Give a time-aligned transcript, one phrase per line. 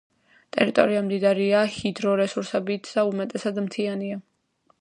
[0.55, 4.23] ტერიტორია მდიდარია ჰიდრორესურსებით და უმეტესად მთიანია.